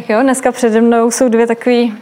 [0.00, 1.92] Tak jo, dneska přede mnou jsou dvě takové uh,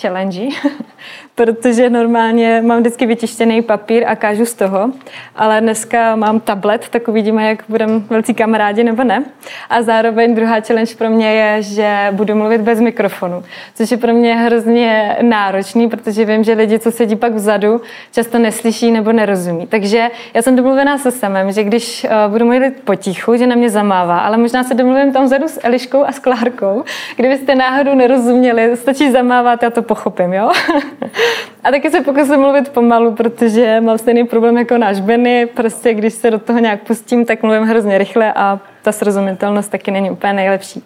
[0.00, 0.48] challenge,
[1.34, 4.90] protože normálně mám vždycky vytištěný papír a kážu z toho,
[5.36, 9.24] ale dneska mám tablet, tak uvidíme, jak budeme velcí kamarádi nebo ne.
[9.70, 14.12] A zároveň druhá challenge pro mě je, že budu mluvit bez mikrofonu, což je pro
[14.12, 17.80] mě hrozně náročný, protože vím, že lidi, co sedí pak vzadu,
[18.12, 19.66] často neslyší nebo nerozumí.
[19.66, 23.70] Takže já jsem domluvená se samem, že když uh, budu mluvit potichu, že na mě
[23.70, 26.84] zamává, ale možná se domluvím tam vzadu s Eliškou a s Klárkou,
[27.16, 30.50] Kdybyste náhodou nerozuměli, stačí zamávat, já to pochopím, jo?
[31.64, 35.46] A taky se pokusím mluvit pomalu, protože mám stejný problém jako náš Benny.
[35.46, 39.90] Prostě když se do toho nějak pustím, tak mluvím hrozně rychle a ta srozumitelnost taky
[39.90, 40.84] není úplně nejlepší.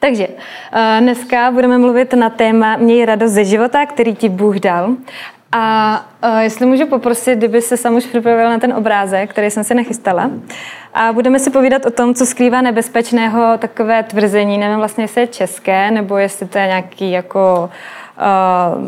[0.00, 0.28] Takže
[0.72, 4.96] eh, dneska budeme mluvit na téma Měj radost ze života, který ti Bůh dal.
[5.56, 9.64] A uh, jestli můžu poprosit, kdyby se sám už připravil na ten obrázek, který jsem
[9.64, 10.30] si nachystala.
[10.94, 14.58] A budeme si povídat o tom, co skrývá nebezpečného takové tvrzení.
[14.58, 17.70] Nevím vlastně, jestli je české, nebo jestli to je nějaký jako uh,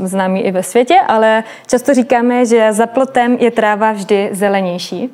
[0.02, 5.10] známý i ve světě, ale často říkáme, že za plotem je tráva vždy zelenější.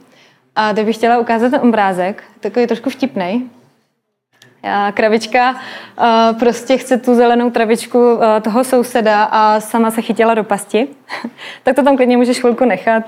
[0.56, 3.50] A teď bych chtěla ukázat ten obrázek, takový trošku vtipný.
[4.94, 5.56] Kravička
[6.38, 10.88] prostě chce tu zelenou travičku toho souseda a sama se chytila do pasti.
[11.62, 13.04] tak to tam klidně můžeš chvilku nechat,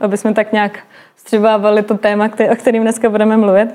[0.00, 0.78] aby jsme tak nějak
[1.16, 3.68] střebávali to téma, o kterým dneska budeme mluvit.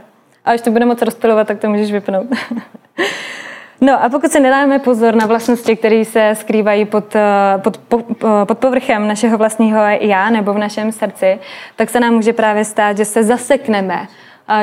[0.45, 2.27] A až to bude moc rozpilovat, tak to můžeš vypnout.
[3.81, 7.15] No a pokud se nedáme pozor na vlastnosti, které se skrývají pod,
[7.57, 7.79] pod,
[8.45, 11.39] pod povrchem našeho vlastního já nebo v našem srdci,
[11.75, 14.07] tak se nám může právě stát, že se zasekneme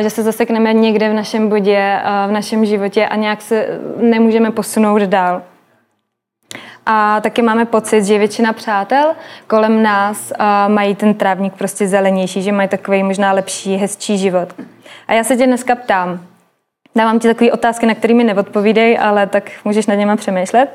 [0.00, 3.66] že se zasekneme někde v našem bodě, v našem životě a nějak se
[3.96, 5.42] nemůžeme posunout dál.
[6.86, 9.12] A taky máme pocit, že většina přátel
[9.46, 10.32] kolem nás
[10.68, 14.54] mají ten trávník prostě zelenější, že mají takový možná lepší, hezčí život.
[15.08, 16.20] A já se tě dneska ptám,
[16.94, 20.68] dávám ti takové otázky, na které mi neodpovídej, ale tak můžeš nad něma přemýšlet.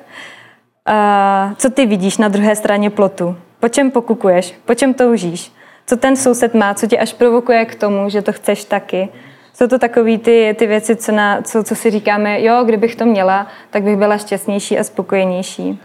[1.55, 3.37] Co ty vidíš na druhé straně plotu?
[3.59, 4.53] Po čem pokukuješ?
[4.65, 5.51] Po čem toužíš?
[5.87, 9.09] co ten soused má, co tě až provokuje k tomu, že to chceš taky.
[9.53, 13.05] Jsou to takové ty, ty věci, co, na, co, co si říkáme, jo, kdybych to
[13.05, 15.81] měla, tak bych byla šťastnější a spokojenější.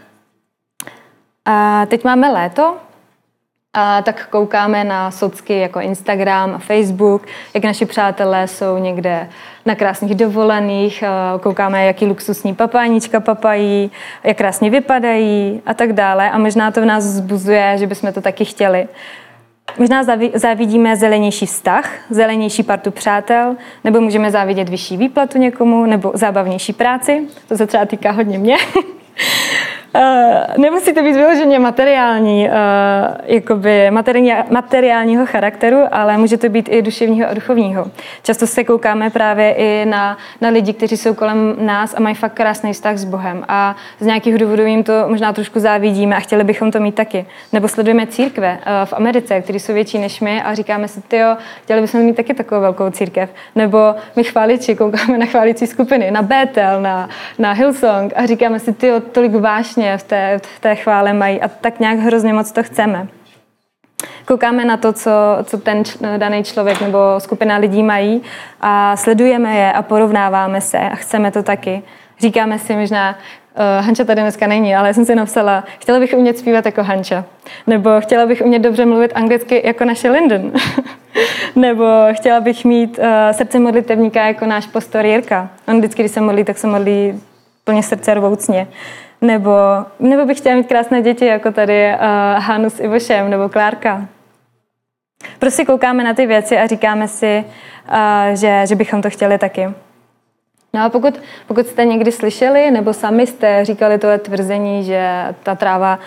[1.45, 2.77] A teď máme léto,
[3.73, 9.29] a tak koukáme na socky jako Instagram a Facebook, jak naši přátelé jsou někde
[9.65, 11.03] na krásných dovolených,
[11.41, 13.91] koukáme, jaký luxusní papánička papají,
[14.23, 16.31] jak krásně vypadají a tak dále.
[16.31, 18.87] A možná to v nás zbuzuje, že bychom to taky chtěli.
[19.77, 20.03] Možná
[20.33, 27.27] závidíme zelenější vztah, zelenější partu přátel, nebo můžeme závidět vyšší výplatu někomu, nebo zábavnější práci.
[27.47, 28.55] To se třeba týká hodně mě.
[29.95, 30.01] Uh,
[30.57, 32.55] nemusí to být vyloženě materiální, uh,
[33.25, 37.85] jakoby materiální, materiálního charakteru, ale může to být i duševního a duchovního.
[38.23, 42.33] Často se koukáme právě i na, na lidi, kteří jsou kolem nás a mají fakt
[42.33, 46.43] krásný vztah s Bohem a z nějakých důvodů jim to možná trošku závidíme a chtěli
[46.43, 47.25] bychom to mít taky.
[47.51, 51.37] Nebo sledujeme církve uh, v Americe, které jsou větší než my a říkáme si, jo,
[51.63, 53.29] chtěli bychom mít taky takovou velkou církev.
[53.55, 58.73] Nebo my chváliči koukáme na chválicí skupiny, na Bethel, na, na Hillsong a říkáme si,
[58.73, 62.51] ty tolik vášně vášně v té, v té chvále mají a tak nějak hrozně moc
[62.51, 63.07] to chceme.
[64.25, 65.11] Koukáme na to, co,
[65.43, 65.83] co ten
[66.17, 68.21] daný člověk nebo skupina lidí mají
[68.61, 71.83] a sledujeme je a porovnáváme se a chceme to taky.
[72.19, 73.15] Říkáme si možná,
[73.55, 76.83] Uh, Hanča tady dneska není, ale já jsem si napsala, chtěla bych umět zpívat jako
[76.83, 77.25] Hanča.
[77.67, 80.51] Nebo chtěla bych umět dobře mluvit anglicky jako naše Linden.
[81.55, 85.49] Nebo chtěla bych mít uh, srdce modlitevníka jako náš pastor Jirka.
[85.67, 87.21] On vždycky, když se modlí, tak se modlí
[87.63, 88.67] plně srdce rvoucně.
[89.23, 89.51] Nebo,
[89.99, 91.99] nebo bych chtěla mít krásné děti, jako tady uh,
[92.43, 94.05] Hanu s Ivošem nebo Klárka.
[95.39, 97.45] Prostě koukáme na ty věci a říkáme si,
[97.89, 97.95] uh,
[98.33, 99.69] že, že bychom to chtěli taky.
[100.73, 105.55] No a pokud, pokud jste někdy slyšeli, nebo sami jste říkali tohle tvrzení, že ta
[105.55, 105.99] tráva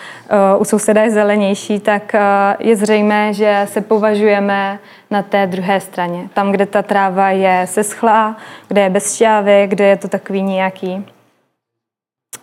[0.53, 4.79] uh, u souseda je zelenější, tak uh, je zřejmé, že se považujeme
[5.11, 6.29] na té druhé straně.
[6.33, 8.37] Tam, kde ta tráva je seschlá,
[8.67, 11.05] kde je bez šťávy, kde je to takový nějaký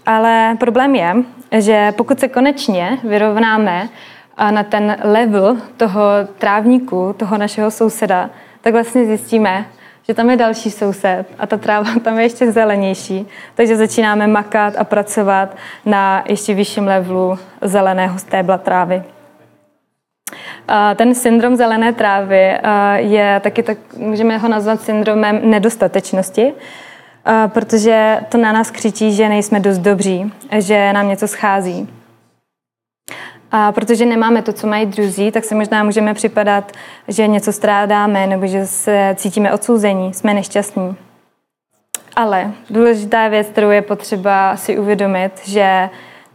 [0.06, 1.15] ale problém je,
[1.59, 3.89] že pokud se konečně vyrovnáme
[4.51, 6.03] na ten level toho
[6.39, 8.31] trávníku, toho našeho souseda,
[8.61, 9.67] tak vlastně zjistíme,
[10.09, 14.75] že tam je další soused a ta tráva tam je ještě zelenější, takže začínáme makat
[14.79, 15.56] a pracovat
[15.87, 19.03] na ještě vyšším levelu zeleného stébla trávy.
[20.97, 22.59] Ten syndrom zelené trávy
[22.97, 26.53] je taky, tak, můžeme ho nazvat syndromem nedostatečnosti,
[27.49, 31.88] protože to na nás křičí, že nejsme dost dobří, že nám něco schází.
[33.50, 36.73] A protože nemáme to, co mají druzí, tak se možná můžeme připadat,
[37.09, 40.97] že něco strádáme nebo že se cítíme odsouzení, jsme nešťastní.
[42.17, 45.91] ale důležitá věc, kterou je potřeba si uvědomit, že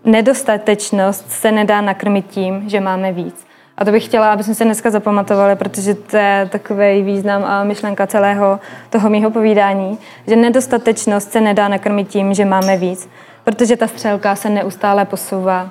[0.06, 3.49] nedostatečnost se nedá nakrmit tím, že máme víc.
[3.80, 7.64] A to bych chtěla, aby jsme se dneska zapamatovali, protože to je takový význam a
[7.64, 8.60] myšlenka celého
[8.90, 9.98] toho mýho povídání,
[10.28, 13.10] že nedostatečnost se nedá nakrmit tím, že máme víc,
[13.44, 15.70] protože ta střelka se neustále posouvá.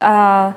[0.00, 0.54] A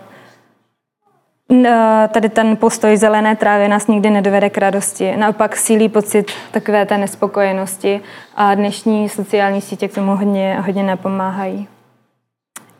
[2.07, 5.17] tady ten postoj zelené trávy nás nikdy nedovede k radosti.
[5.17, 8.01] Naopak sílí pocit takové té nespokojenosti
[8.35, 11.67] a dnešní sociální sítě k tomu hodně, hodně napomáhají.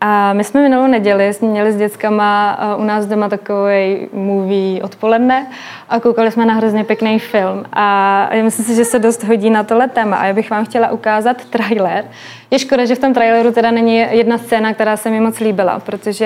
[0.04, 5.48] A my jsme minulou neděli měli s dětskama u nás doma takový movie odpoledne
[5.90, 7.66] a koukali jsme na hrozně pěkný film.
[7.74, 10.18] A já myslím si, že se dost hodí na tohle téma.
[10.18, 12.06] A já bych vám chtěla ukázat trailer.
[12.52, 15.80] Je škoda, že v tom traileru teda není jedna scéna, která se mi moc líbila,
[15.80, 16.26] protože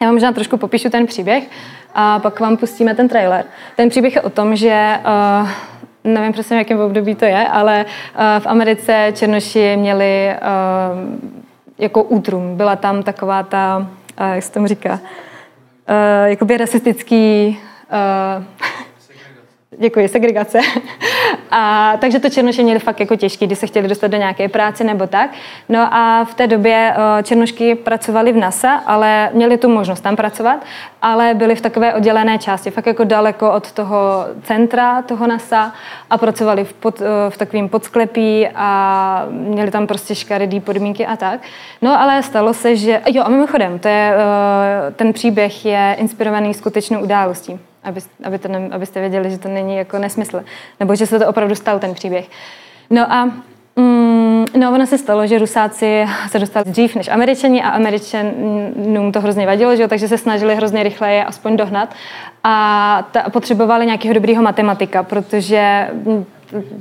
[0.00, 1.44] já vám možná trošku popíšu ten příběh
[1.94, 3.44] a pak vám pustíme ten trailer.
[3.76, 4.98] Ten příběh je o tom, že
[5.42, 5.48] uh,
[6.04, 10.34] nevím přesně, v jakém období to je, ale uh, v Americe černoši měli
[11.78, 12.56] jako útrum.
[12.56, 13.78] Byla tam taková ta,
[14.20, 14.98] uh, jak se tomu říká, uh,
[16.24, 17.58] jakoby rasistický
[18.38, 18.44] uh,
[19.80, 20.58] Děkuji, segregace.
[21.50, 24.84] A, takže to černoši měli fakt jako těžký, když se chtěli dostat do nějaké práce
[24.84, 25.30] nebo tak.
[25.68, 30.16] No a v té době uh, černošky pracovali v NASA, ale měli tu možnost tam
[30.16, 30.64] pracovat,
[31.02, 35.72] ale byli v takové oddělené části, fakt jako daleko od toho centra toho NASA
[36.10, 41.16] a pracovali v, pod, uh, v takovém podsklepí a měli tam prostě škaredý podmínky a
[41.16, 41.40] tak.
[41.82, 43.02] No ale stalo se, že...
[43.06, 48.48] Jo, a mimochodem, to je, uh, ten příběh je inspirovaný skutečnou událostí aby, aby to
[48.48, 50.42] ne, abyste věděli, že to není jako nesmysl,
[50.80, 52.28] nebo že se to opravdu stal ten příběh.
[52.90, 53.24] No a
[53.76, 59.20] mm, no, ono se stalo, že Rusáci se dostali dřív než Američani a Američanům to
[59.20, 61.94] hrozně vadilo, že jo, takže se snažili hrozně rychle je aspoň dohnat
[62.44, 65.88] a ta, potřebovali nějakého dobrého matematika, protože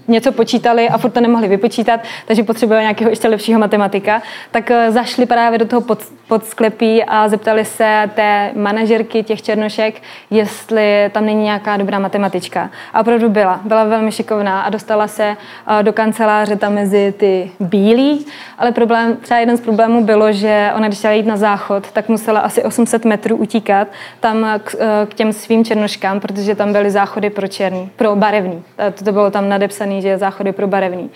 [0.07, 4.21] něco počítali a furt to nemohli vypočítat, takže potřebovali nějakého ještě lepšího matematika,
[4.51, 5.81] tak eh, zašli právě do toho
[6.27, 12.69] pod sklepí a zeptali se té manažerky těch černošek, jestli tam není nějaká dobrá matematička.
[12.93, 13.59] A opravdu byla.
[13.63, 15.37] Byla velmi šikovná a dostala se
[15.81, 18.25] do kanceláře tam mezi ty bílí,
[18.57, 22.09] ale problém, třeba jeden z problémů bylo, že ona, když chtěla jít na záchod, tak
[22.09, 23.87] musela asi 800 metrů utíkat
[24.19, 28.63] tam k, eh, k těm svým černoškám, protože tam byly záchody pro černý, pro barevný.
[28.95, 31.09] To, to bylo tam na nadepsaný, že záchody pro barevný.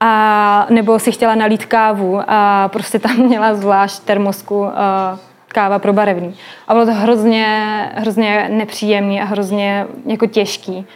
[0.00, 4.68] A nebo si chtěla nalít kávu a prostě tam měla zvlášť termosku uh,
[5.48, 6.34] káva pro barevný.
[6.68, 7.46] A bylo to hrozně,
[7.94, 10.86] hrozně nepříjemný a hrozně jako těžký.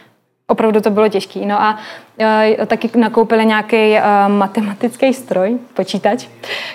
[0.47, 1.45] Opravdu to bylo těžký.
[1.45, 1.79] No a
[2.59, 6.27] uh, taky nakoupili nějaký uh, matematický stroj, počítač,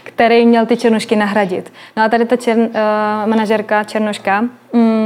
[0.02, 1.72] který měl ty černošky nahradit.
[1.96, 2.68] No a tady ta čern, uh,
[3.26, 5.05] manažerka Černoška um,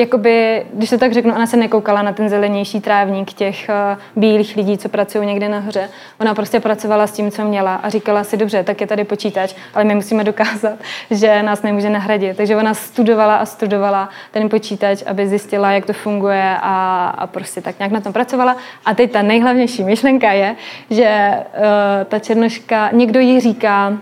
[0.00, 4.56] jakoby, když se tak řeknu, ona se nekoukala na ten zelenější trávník těch uh, bílých
[4.56, 5.88] lidí, co pracují někde nahoře.
[6.20, 9.54] Ona prostě pracovala s tím, co měla a říkala si, dobře, tak je tady počítač,
[9.74, 10.78] ale my musíme dokázat,
[11.10, 12.36] že nás nemůže nahradit.
[12.36, 17.60] Takže ona studovala a studovala ten počítač, aby zjistila, jak to funguje a, a prostě
[17.60, 18.56] tak nějak na tom pracovala.
[18.84, 20.56] A teď ta nejhlavnější myšlenka je,
[20.90, 23.98] že uh, ta černoška, někdo jí říká,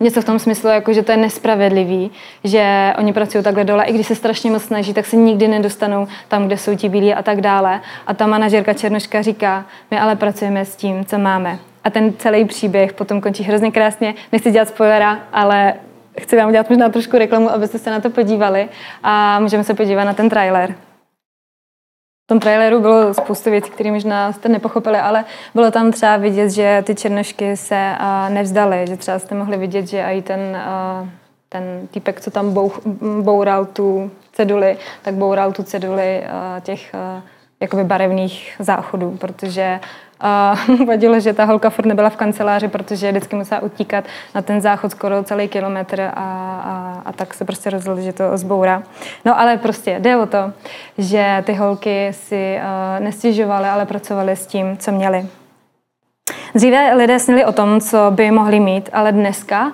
[0.00, 2.10] něco v tom smyslu, jako že to je nespravedlivý,
[2.44, 6.08] že oni pracují takhle dole, i když se strašně moc snaží, tak se nikdy nedostanou
[6.28, 7.80] tam, kde jsou ti bílí a tak dále.
[8.06, 11.58] A ta manažerka Černoška říká, my ale pracujeme s tím, co máme.
[11.84, 14.14] A ten celý příběh potom končí hrozně krásně.
[14.32, 15.74] Nechci dělat spoilera, ale
[16.20, 18.68] chci vám udělat možná trošku reklamu, abyste se na to podívali
[19.02, 20.74] a můžeme se podívat na ten trailer.
[22.28, 26.50] V tom traileru bylo spoustu věcí, které možná jste nepochopili, ale bylo tam třeba vidět,
[26.50, 31.08] že ty černošky se uh, nevzdaly, že třeba jste mohli vidět, že i ten, uh,
[31.48, 32.80] ten týpek, co tam bouch,
[33.20, 36.94] boural tu ceduli, tak boural tu ceduli uh, těch
[37.60, 39.80] jakoby barevných záchodů, protože
[40.20, 40.54] a
[40.86, 44.90] vadilo, že ta holka furt nebyla v kanceláři, protože vždycky musela utíkat na ten záchod
[44.90, 48.82] skoro celý kilometr a, a, a tak se prostě rozhodl, že to zbourá.
[49.24, 50.52] No ale prostě jde o to,
[50.98, 55.26] že ty holky si uh, nestěžovaly, ale pracovaly s tím, co měly.
[56.54, 59.72] Dříve lidé snili o tom, co by mohli mít, ale dneska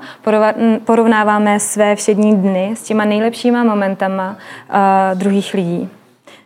[0.85, 5.91] porovnáváme své všední dny s těma nejlepšíma momentama uh, druhých lidí.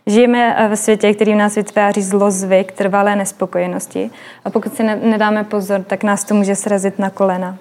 [0.09, 4.11] Žijeme eh, ve světě, který v nás vytváří zlozvyk, trvalé nespokojenosti
[4.45, 7.57] a pokud si nedáme pozor, tak nás to může srazit na kolena.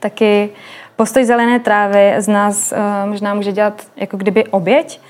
[0.00, 0.50] Taky
[0.96, 5.00] postoj zelené trávy z nás uh, možná může dělat jako kdyby oběť,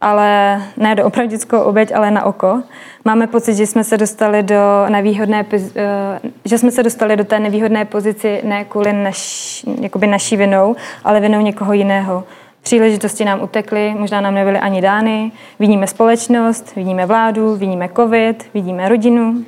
[0.00, 2.62] ale ne do opravdickou oběť, ale na oko.
[3.04, 5.60] Máme pocit, že jsme se dostali do nevýhodné, uh,
[6.44, 11.20] že jsme se dostali do té nevýhodné pozici ne kvůli naš, jakoby naší vinou, ale
[11.20, 12.24] vinou někoho jiného.
[12.62, 15.32] Příležitosti nám utekly, možná nám nebyly ani dány.
[15.58, 19.44] Vidíme společnost, vidíme vládu, vidíme covid, vidíme rodinu.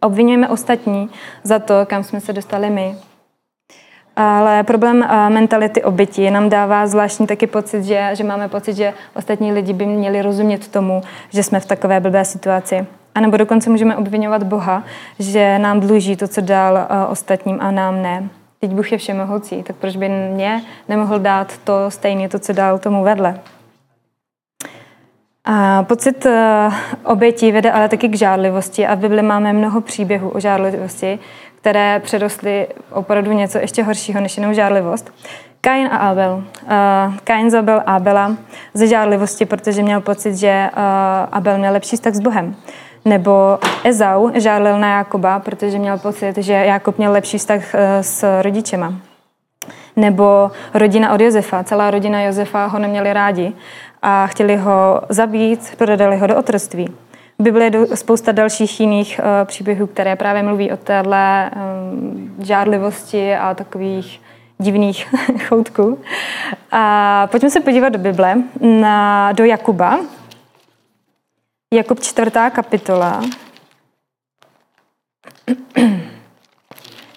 [0.00, 1.10] Obvinujeme ostatní
[1.42, 2.94] za to, kam jsme se dostali my.
[4.16, 8.94] Ale problém uh, mentality oběti nám dává zvláštní taky pocit, že, že máme pocit, že
[9.14, 12.86] ostatní lidi by měli rozumět tomu, že jsme v takové blbé situaci.
[13.14, 14.84] A nebo dokonce můžeme obvinovat Boha,
[15.18, 18.28] že nám dluží to, co dal uh, ostatním a nám ne.
[18.64, 22.78] Teď Bůh je všemohoucí, tak proč by mě nemohl dát to stejné, to, co dal
[22.78, 23.40] tomu vedle?
[25.44, 30.28] A pocit uh, obětí vede ale taky k žádlivosti a v Bibli máme mnoho příběhů
[30.28, 31.18] o žádlivosti,
[31.60, 35.12] které přerostly opravdu něco ještě horšího než jenom žádlivost.
[35.60, 36.44] Kain a Abel.
[36.62, 38.36] Uh, Kain zabil Abela
[38.74, 40.82] ze žádlivosti, protože měl pocit, že uh,
[41.32, 42.56] Abel měl lepší vztah s Bohem.
[43.04, 48.42] Nebo Ezau žádlil na Jakoba, protože měl pocit, že Jakob měl lepší vztah uh, s
[48.42, 48.94] rodičema.
[49.96, 51.64] Nebo rodina od Josefa.
[51.64, 53.52] Celá rodina Josefa ho neměli rádi
[54.02, 56.88] a chtěli ho zabít, prodali ho do otrství.
[57.38, 63.54] V je spousta dalších jiných uh, příběhů, které právě mluví o téhle um, žádlivosti a
[63.54, 64.20] takových
[64.58, 65.14] divných
[65.48, 65.98] choutků.
[66.72, 69.98] A pojďme se podívat do Bible, na, do Jakuba.
[71.72, 73.22] Jakub čtvrtá kapitola.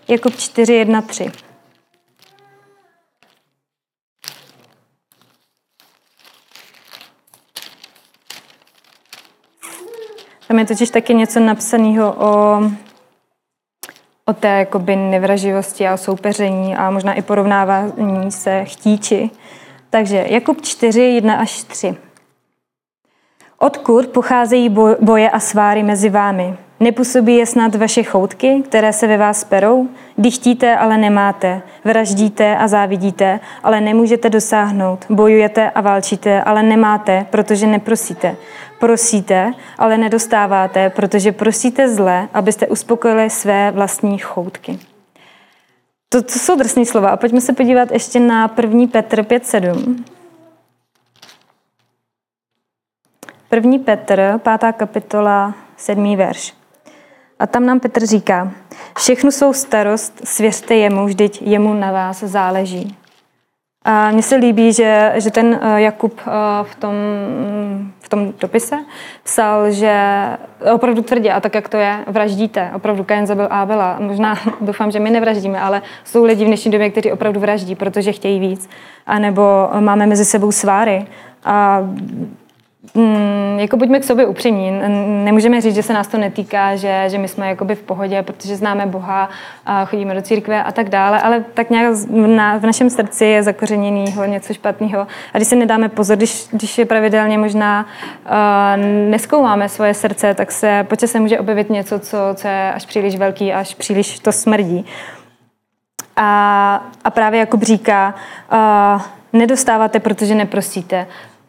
[0.07, 1.31] Jakub 4, 1, 3.
[10.47, 12.61] Tam je totiž taky něco napsaného o,
[14.25, 19.29] o té jakoby nevraživosti a soupeření a možná i porovnávání se chtíči.
[19.89, 22.06] Takže Jakub 4, 1 až 3.
[23.59, 26.57] Odkud pocházejí boje a sváry mezi vámi?
[26.79, 29.87] Nepůsobí je snad vaše choutky, které se ve vás perou?
[30.17, 31.61] Dychtíte, ale nemáte.
[31.85, 35.05] Vraždíte a závidíte, ale nemůžete dosáhnout.
[35.09, 38.35] Bojujete a válčíte, ale nemáte, protože neprosíte.
[38.79, 44.79] Prosíte, ale nedostáváte, protože prosíte zle, abyste uspokojili své vlastní choutky.
[46.09, 47.09] To, to jsou drsné slova.
[47.09, 48.87] A pojďme se podívat ještě na 1.
[48.91, 50.16] Petr 5.7.
[53.51, 53.79] 1.
[53.85, 54.73] Petr, 5.
[54.77, 56.15] kapitola, 7.
[56.15, 56.53] verš.
[57.39, 58.51] A tam nám Petr říká,
[58.97, 62.97] všechnu svou starost svěřte jemu, vždyť jemu na vás záleží.
[63.85, 66.31] A mně se líbí, že, že ten eh, Jakub eh,
[66.63, 66.93] v tom,
[67.99, 68.75] v tom dopise
[69.23, 69.93] psal, že
[70.73, 72.71] opravdu tvrdě, a tak jak to je, vraždíte.
[72.75, 73.97] Opravdu Kain zabil Abela.
[73.99, 78.11] Možná doufám, že my nevraždíme, ale jsou lidi v dnešní době, kteří opravdu vraždí, protože
[78.11, 78.69] chtějí víc.
[79.05, 81.05] A nebo máme mezi sebou sváry.
[81.43, 81.81] A
[82.93, 84.71] Mm, jako buďme k sobě upřímní.
[85.23, 88.55] Nemůžeme říct, že se nás to netýká, že, že my jsme jakoby v pohodě, protože
[88.55, 89.29] známe Boha
[89.65, 93.43] a chodíme do církve a tak dále, ale tak nějak na, v našem srdci je
[93.43, 95.07] zakořeněného něco špatného.
[95.33, 97.85] A když se nedáme pozor, když, když je pravidelně možná
[98.25, 102.85] uh, neskoumáme svoje srdce, tak se počas se může objevit něco, co, co je až
[102.85, 104.85] příliš velký, až příliš to smrdí.
[106.15, 108.15] A, a právě Jakub říká,
[108.51, 109.01] uh,
[109.33, 111.07] nedostáváte, protože neprosíte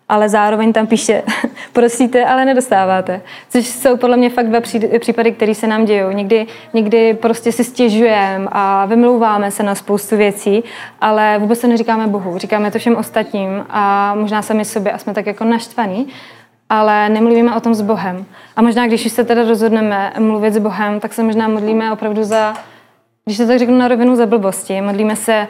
[0.09, 1.23] ale zároveň tam píše,
[1.73, 3.21] prosíte, ale nedostáváte.
[3.49, 4.61] Což jsou podle mě fakt dva
[4.99, 6.15] případy, které se nám dějí.
[6.15, 10.65] Někdy, někdy prostě si stěžujeme a vymlouváme se na spoustu věcí,
[11.01, 15.15] ale vůbec to neříkáme Bohu, říkáme to všem ostatním a možná sami sobě a jsme
[15.15, 16.09] tak jako naštvaní,
[16.71, 18.25] ale nemluvíme o tom s Bohem.
[18.57, 22.55] A možná, když se teda rozhodneme mluvit s Bohem, tak se možná modlíme opravdu za,
[23.25, 24.81] když to tak řeknu na rovinu, za blbosti.
[24.81, 25.49] Modlíme se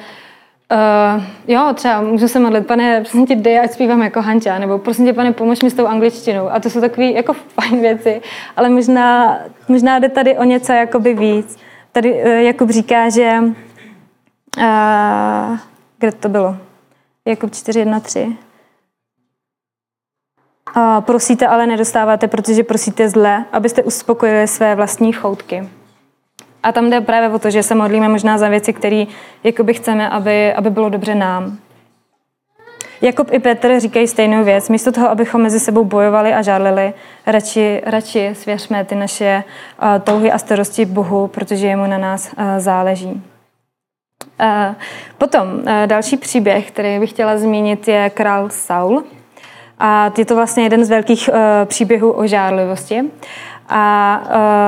[0.72, 4.78] Uh, jo, třeba můžu se modlit, pane, prosím tě, dej, ať zpívám jako Hanča, nebo
[4.78, 6.50] prosím tě, pane, pomož mi s tou angličtinou.
[6.50, 8.20] A to jsou takové jako fajn věci,
[8.56, 11.56] ale možná, možná jde tady o něco jakoby víc.
[11.92, 13.38] Tady uh, Jakub říká, že
[14.58, 15.58] uh,
[15.98, 16.56] kde to bylo?
[17.24, 18.36] Jakub 4.1.3.
[20.76, 25.68] Uh, prosíte, ale nedostáváte, protože prosíte zle, abyste uspokojili své vlastní choutky.
[26.62, 29.04] A tam jde právě o to, že se modlíme možná za věci, které
[29.44, 31.58] jakoby chceme, aby, aby bylo dobře nám.
[33.00, 34.68] Jakub i Petr říkají stejnou věc.
[34.68, 36.94] Místo toho, abychom mezi sebou bojovali a žádlili,
[37.26, 39.44] radši, radši svěřme ty naše
[39.82, 43.22] uh, touhy a starosti Bohu, protože jemu na nás uh, záleží.
[44.40, 44.74] Uh,
[45.18, 49.04] potom uh, další příběh, který bych chtěla zmínit, je král Saul.
[49.78, 53.04] A je to vlastně jeden z velkých uh, příběhů o žádlivosti.
[53.68, 54.20] A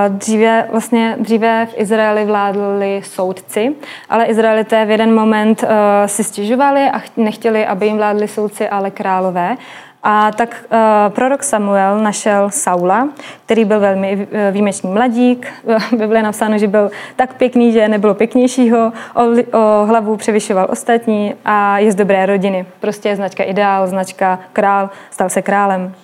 [0.08, 3.74] uh, dříve, vlastně, dříve v Izraeli vládli soudci,
[4.10, 5.68] ale Izraelité v jeden moment uh,
[6.06, 9.56] si stěžovali a nechtěli, aby jim vládli soudci, ale králové.
[10.02, 10.78] A tak uh,
[11.14, 13.08] prorok Samuel našel Saula,
[13.44, 15.52] který byl velmi výjimečný mladík.
[15.90, 19.22] V Bibli je napsáno, že byl tak pěkný, že nebylo pěknějšího, o,
[19.58, 22.66] o hlavu převyšoval ostatní a je z dobré rodiny.
[22.80, 25.94] Prostě je značka ideál, značka král, stal se králem.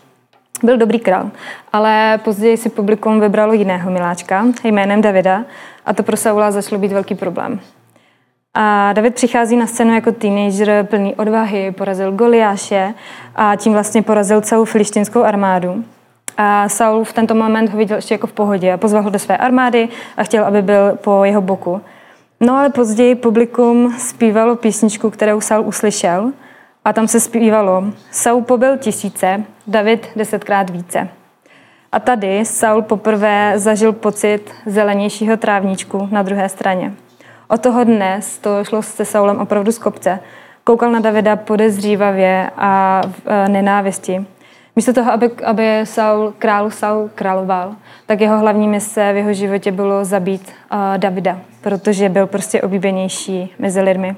[0.63, 1.31] Byl dobrý král,
[1.73, 5.45] ale později si publikum vybralo jiného miláčka jménem Davida
[5.87, 7.61] a to pro Saula začalo být velký problém.
[8.55, 12.95] A David přichází na scénu jako teenager plný odvahy, porazil Goliáše
[13.37, 15.85] a tím vlastně porazil celou filištinskou armádu.
[16.37, 19.19] A Saul v tento moment ho viděl ještě jako v pohodě a pozval ho do
[19.19, 21.81] své armády a chtěl, aby byl po jeho boku.
[22.41, 26.33] No ale později publikum zpívalo písničku, kterou Saul uslyšel
[26.87, 31.09] a tam se zpívalo Saul pobyl tisíce, David desetkrát více.
[31.93, 36.93] A tady Saul poprvé zažil pocit zelenějšího trávníčku na druhé straně.
[37.49, 40.21] Od toho dnes to šlo se Saulem opravdu z kopce.
[40.65, 44.27] Koukal na Davida podezřívavě a v e, nenávisti.
[44.77, 47.75] Místo toho, aby, aby Saul, král Saul královal,
[48.07, 53.55] tak jeho hlavní mise v jeho životě bylo zabít uh, Davida, protože byl prostě oblíbenější
[53.59, 54.17] mezi lidmi.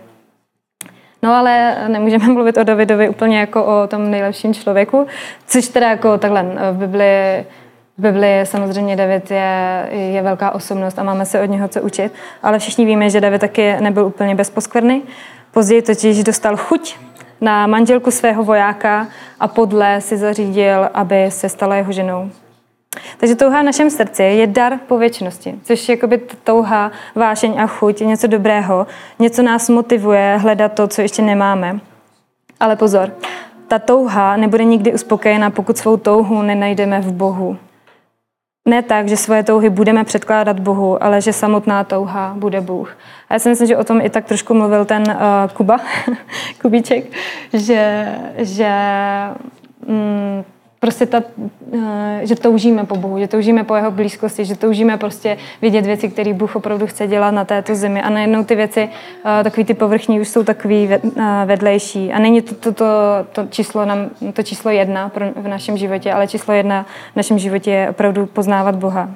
[1.23, 5.07] No ale nemůžeme mluvit o Davidovi úplně jako o tom nejlepším člověku,
[5.47, 7.47] což teda jako takhle v Biblii
[7.99, 12.13] v Biblii samozřejmě David je, je velká osobnost a máme se od něho co učit,
[12.43, 15.03] ale všichni víme, že David taky nebyl úplně bezposkvrný.
[15.51, 16.97] Později totiž dostal chuť
[17.41, 19.09] na manželku svého vojáka
[19.41, 22.31] a podle si zařídil, aby se stala jeho ženou.
[23.19, 27.67] Takže touha v našem srdci je dar po věčnosti, což je jakoby touha, vášeň a
[27.67, 28.87] chuť, něco dobrého,
[29.19, 31.81] něco nás motivuje hledat to, co ještě nemáme.
[32.61, 33.13] Ale pozor,
[33.69, 37.57] ta touha nebude nikdy uspokojena, pokud svou touhu nenajdeme v Bohu.
[38.69, 42.97] Ne tak, že svoje touhy budeme předkládat Bohu, ale že samotná touha bude Bůh.
[43.29, 45.17] A já si myslím, že o tom i tak trošku mluvil ten uh,
[45.53, 45.77] Kuba,
[46.63, 47.05] Kubíček,
[47.53, 48.73] že, že
[49.87, 50.45] mm,
[50.81, 51.23] prostě ta,
[51.73, 56.09] eh, že toužíme po Bohu, že toužíme po jeho blízkosti, že toužíme prostě vidět věci,
[56.09, 58.03] které Bůh opravdu chce dělat na této zemi.
[58.03, 58.89] A najednou ty věci,
[59.41, 61.01] eh, takový ty povrchní, už jsou takový eh,
[61.45, 62.13] vedlejší.
[62.13, 62.87] A není to, to, to,
[63.33, 67.71] to, číslo, nám, to číslo jedna v našem životě, ale číslo jedna v našem životě
[67.71, 69.11] je opravdu poznávat Boha.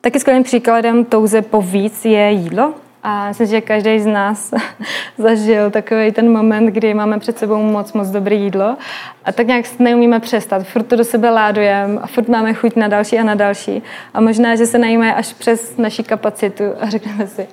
[0.00, 2.74] Taky skvělým příkladem touze po víc je jídlo.
[3.08, 4.54] A myslím, že každý z nás
[5.18, 8.76] zažil takový ten moment, kdy máme před sebou moc, moc dobré jídlo
[9.24, 10.62] a tak nějak neumíme přestat.
[10.62, 13.82] Furt to do sebe ládujeme a furt máme chuť na další a na další.
[14.14, 17.46] A možná, že se najíme až přes naši kapacitu a řekneme si,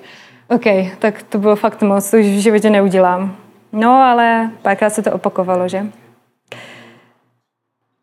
[0.48, 0.64] OK,
[0.98, 3.36] tak to bylo fakt moc, už v životě neudělám.
[3.72, 5.86] No, ale párkrát se to opakovalo, že?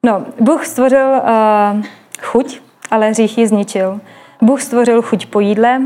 [0.06, 1.82] No, Bůh stvořil uh,
[2.22, 2.62] chuť,
[2.92, 4.00] ale hřích ji zničil.
[4.42, 5.82] Bůh stvořil chuť po jídle,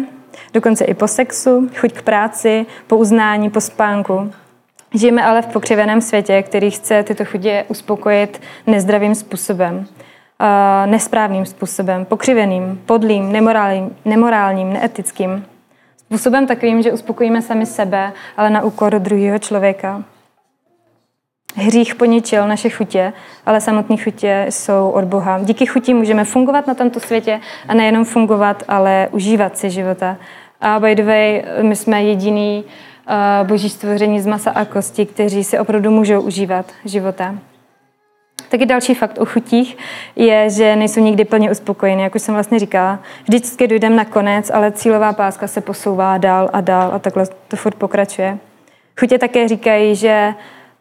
[0.54, 4.32] dokonce i po sexu, chuť k práci, po uznání, po spánku.
[4.94, 9.86] Žijeme ale v pokřiveném světě, který chce tyto chutě uspokojit nezdravým způsobem,
[10.86, 15.46] nesprávným způsobem, pokřiveným, podlým, nemorálním, nemorálním, neetickým.
[15.98, 20.04] Způsobem takovým, že uspokojíme sami sebe, ale na úkor druhého člověka.
[21.56, 23.14] Hřích poničil naše chutě,
[23.46, 25.40] ale samotné chutě jsou od Boha.
[25.44, 30.18] Díky chutí můžeme fungovat na tomto světě a nejenom fungovat, ale užívat si života.
[30.62, 35.44] A by the way, my jsme jediný uh, boží stvoření z masa a kosti, kteří
[35.44, 37.36] si opravdu můžou užívat života.
[38.50, 39.78] Taky další fakt o chutích
[40.16, 43.00] je, že nejsou nikdy plně uspokojeny, jak už jsem vlastně říkala.
[43.24, 47.56] Vždycky dojdeme na konec, ale cílová páska se posouvá dál a dál a takhle to
[47.56, 48.38] furt pokračuje.
[49.00, 50.34] Chutě také říkají, že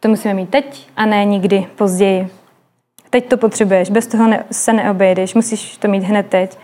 [0.07, 2.29] to musíme mít teď a ne nikdy později.
[3.11, 6.59] Teď to potřebuješ, bez toho ne, se neobejdeš, musíš to mít hned teď.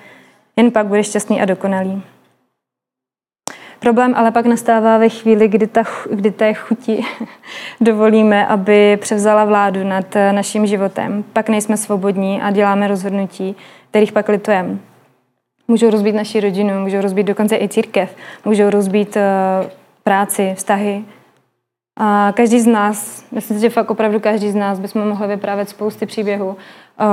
[0.56, 2.02] Jen pak budeš šťastný a dokonalý.
[3.78, 7.04] Problém ale pak nastává ve chvíli, kdy, ta, kdy té chuti
[7.80, 11.24] dovolíme, aby převzala vládu nad naším životem.
[11.32, 13.56] Pak nejsme svobodní a děláme rozhodnutí,
[13.90, 14.78] kterých pak litujeme.
[15.68, 19.22] Můžou rozbít naši rodinu, můžou rozbít dokonce i církev, můžou rozbít uh,
[20.02, 21.04] práci, vztahy,
[21.96, 25.68] a každý z nás, myslím si, že fakt opravdu každý z nás bychom mohli vyprávět
[25.68, 26.56] spousty příběhů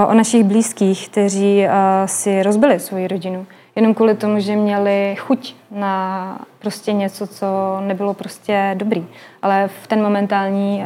[0.08, 1.66] o našich blízkých, kteří
[2.06, 3.46] si rozbili svoji rodinu.
[3.76, 7.48] Jenom kvůli tomu, že měli chuť na prostě něco, co
[7.88, 9.08] nebylo prostě dobrý.
[9.42, 10.84] Ale v ten momentální,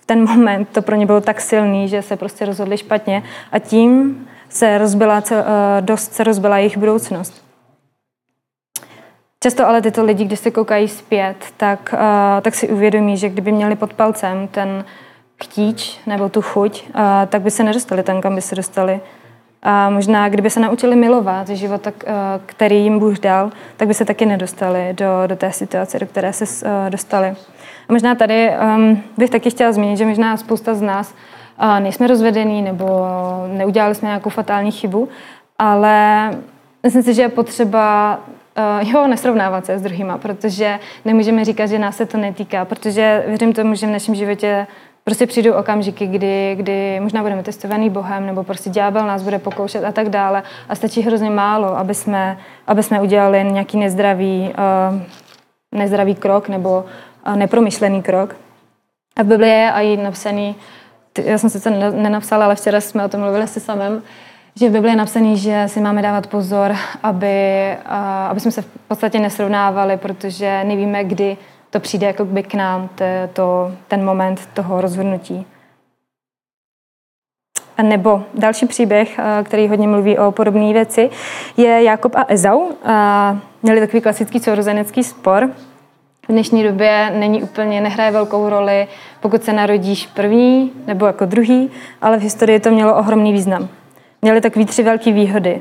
[0.00, 3.58] v ten moment to pro ně bylo tak silný, že se prostě rozhodli špatně a
[3.58, 5.22] tím se rozbila,
[5.80, 7.45] dost se rozbila jejich budoucnost.
[9.46, 13.52] Často ale tyto lidi, když se koukají zpět, tak, uh, tak si uvědomí, že kdyby
[13.52, 14.84] měli pod palcem ten
[15.42, 19.00] chtíč nebo tu chuť, uh, tak by se nedostali tam, kam by se dostali.
[19.62, 21.92] A možná, kdyby se naučili milovat život, uh,
[22.46, 26.32] který jim Bůh dal, tak by se taky nedostali do, do té situace, do které
[26.32, 27.28] se uh, dostali.
[27.88, 31.14] A možná tady um, bych taky chtěla zmínit, že možná spousta z nás
[31.62, 33.06] uh, nejsme rozvedení nebo
[33.52, 35.08] neudělali jsme nějakou fatální chybu,
[35.58, 36.30] ale
[36.82, 38.18] myslím si, že je potřeba
[38.58, 43.24] Uh, jo, nesrovnávat se s druhýma, protože nemůžeme říkat, že nás se to netýká, protože
[43.26, 44.66] věřím tomu, že v našem životě
[45.04, 49.84] prostě přijdou okamžiky, kdy, kdy možná budeme testovaný Bohem, nebo prostě ďábel nás bude pokoušet
[49.84, 50.42] a tak dále.
[50.68, 54.52] A stačí hrozně málo, aby jsme, aby jsme udělali nějaký nezdravý,
[54.92, 55.00] uh,
[55.72, 56.84] nezdravý krok nebo
[57.26, 58.36] uh, nepromyšlený krok.
[59.16, 60.56] A v Biblii je i napsaný,
[61.24, 64.02] já jsem sice nenapsala, ale včera jsme o tom mluvili se samým,
[64.60, 67.36] že v Biblii je napsaný, že si máme dávat pozor, aby,
[68.28, 71.36] aby jsme se v podstatě nesrovnávali, protože nevíme, kdy
[71.70, 75.46] to přijde jako by k nám, to, to, ten moment toho rozhodnutí.
[77.78, 81.10] A nebo další příběh, který hodně mluví o podobné věci,
[81.56, 82.72] je Jakob a Ezau.
[82.84, 85.50] A měli takový klasický sourozenecký spor.
[86.28, 88.88] V dnešní době není úplně, nehraje velkou roli,
[89.20, 91.70] pokud se narodíš první nebo jako druhý,
[92.02, 93.68] ale v historii to mělo ohromný význam.
[94.22, 95.60] Měli takový tři velké výhody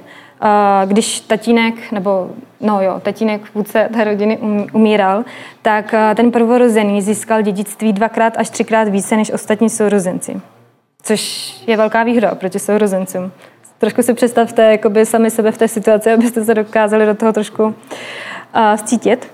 [0.86, 2.30] když tatínek, nebo
[2.62, 5.24] no jo, tatínek vůdce té rodiny um, umíral,
[5.62, 10.42] tak eh, ten prvorozený získal dědictví dvakrát až třikrát více než ostatní sourozenci.
[11.04, 13.32] Což je velká výhoda proti sourozencům.
[13.78, 17.76] Trošku si představte jakoby sami sebe v té situaci, abyste se dokázali do toho trošku
[18.76, 19.32] vcítit.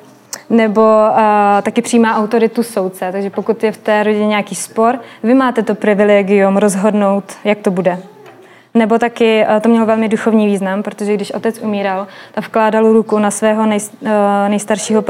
[0.50, 1.18] Nebo uh,
[1.62, 3.12] taky přijímá autoritu soudce.
[3.12, 7.72] Takže pokud je v té rodině nějaký spor, vy máte to privilegium rozhodnout, jak to
[7.72, 7.98] bude.
[8.74, 13.20] Nebo taky eh, to mělo velmi duchovní význam, protože když otec umíral, tak vkládal ruku
[13.20, 15.04] na svého nej, eh, nejstaršího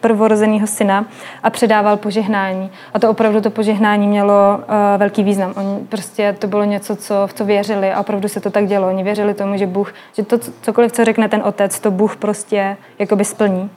[0.00, 1.06] prvorozeného syna
[1.42, 2.70] a předával požehnání.
[2.94, 5.52] A to opravdu to požehnání mělo eh, velký význam.
[5.56, 8.88] Oni prostě to bylo něco, co, v co věřili a opravdu se to tak dělo.
[8.88, 12.76] Oni věřili tomu, že Bůh, že to cokoliv, co řekne ten otec, to Bůh prostě
[12.98, 13.70] jakoby splní.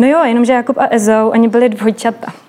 [0.00, 2.43] No jo, jenomže Jakub a Ezou, oni byli dvojčata.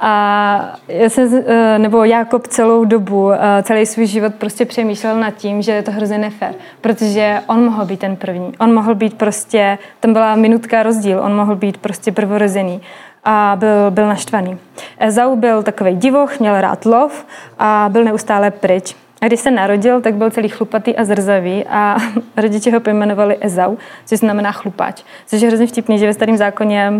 [0.00, 5.30] A já jsem, eh, nebo Jakob celou dobu, eh, celý svůj život prostě přemýšlel nad
[5.30, 8.52] tím, že je to hrozně nefér, protože on mohl být ten první.
[8.58, 12.80] On mohl být prostě, tam byla minutka rozdíl, on mohl být prostě prvorozený
[13.24, 14.58] a byl, byl naštvaný.
[14.98, 17.26] Ezau byl takový divoch, měl rád lov
[17.58, 18.96] a byl neustále pryč.
[19.20, 21.96] A když se narodil, tak byl celý chlupatý a zrzavý a
[22.36, 25.02] rodiče ho pojmenovali Ezau, což znamená chlupáč.
[25.26, 26.92] Což je hrozně vtipný, že ve starém zákoně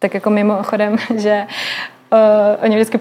[0.00, 1.46] tak jako mimochodem, že
[2.12, 2.18] uh,
[2.64, 2.98] oni vždycky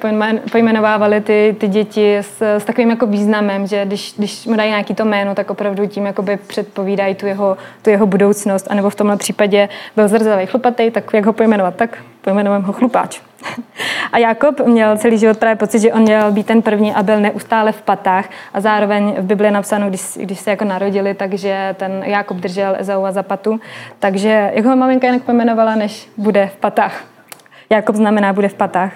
[0.52, 4.96] pojmenovávali ty, ty děti s, s takovým jako významem, že když, když mu dají nějaký
[4.96, 8.68] to jméno, tak opravdu tím jakoby předpovídají tu jeho, tu jeho budoucnost.
[8.70, 11.76] A nebo v tomhle případě byl zrzavý chlupatý, tak jak ho pojmenovat?
[11.76, 11.98] Tak
[12.30, 13.20] pojmenujeme ho chlupáč.
[14.12, 17.20] A Jakob měl celý život právě pocit, že on měl být ten první a byl
[17.20, 18.30] neustále v patách.
[18.54, 22.76] A zároveň v Bibli je napsáno, když, když se jako narodili, takže ten Jakob držel
[22.78, 23.60] Ezau za patu.
[24.00, 27.04] Takže jeho maminka jinak pojmenovala, než bude v patách.
[27.70, 28.94] Jakob znamená bude v patách.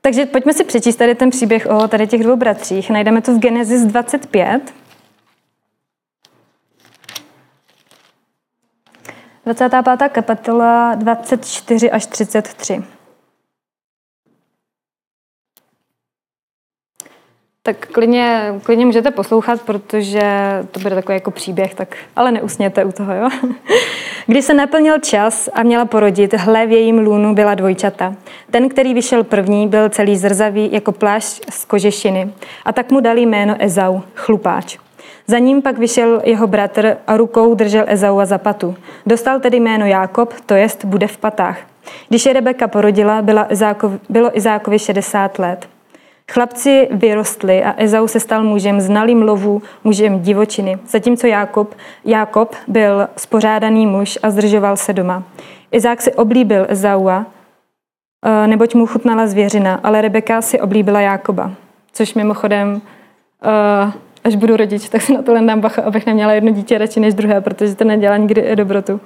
[0.00, 2.90] Takže pojďme si přečíst tady ten příběh o tady těch dvou bratřích.
[2.90, 4.74] Najdeme to v Genesis 25.
[9.54, 10.08] 25.
[10.08, 12.82] kapitola 24 až 33.
[17.62, 20.22] Tak klidně, klidně můžete poslouchat, protože
[20.70, 23.28] to bude takový jako příběh, tak, ale neusněte u toho, jo?
[24.26, 28.14] Když se naplnil čas a měla porodit, hle v jejím lůnu byla dvojčata.
[28.50, 32.32] Ten, který vyšel první, byl celý zrzavý jako plášť z kožešiny
[32.64, 34.87] a tak mu dali jméno Ezau, chlupáč.
[35.30, 38.74] Za ním pak vyšel jeho bratr a rukou držel Ezaua za patu.
[39.06, 41.58] Dostal tedy jméno Jákob, to jest bude v patách.
[42.08, 45.68] Když je Rebeka porodila, byla Izákov, bylo Izákovi 60 let.
[46.32, 53.08] Chlapci vyrostli a Ezau se stal mužem znalým lovu, mužem divočiny, zatímco Jákob, Jákob byl
[53.16, 55.22] spořádaný muž a zdržoval se doma.
[55.72, 57.26] Izák si oblíbil Ezaua,
[58.24, 61.50] eh, neboť mu chutnala zvěřina, ale Rebeka si oblíbila Jákoba,
[61.92, 62.80] což mimochodem
[63.44, 63.92] eh,
[64.28, 67.00] až budu rodič, tak se na to len dám bacha, abych neměla jedno dítě radši
[67.00, 69.00] než druhé, protože to nedělá nikdy dobrotu.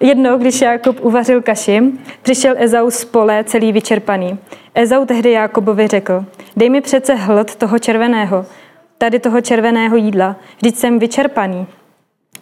[0.00, 1.82] Jednou, když Jákob uvařil kaši,
[2.22, 4.38] přišel Ezau z pole celý vyčerpaný.
[4.74, 6.24] Ezau tehdy Jákobovi řekl,
[6.56, 8.46] dej mi přece hlad toho červeného,
[8.98, 11.66] tady toho červeného jídla, vždyť jsem vyčerpaný.